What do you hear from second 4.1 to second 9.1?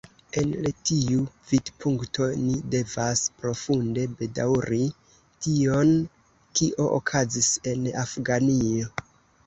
bedaŭri tion, kio okazis en Afganio.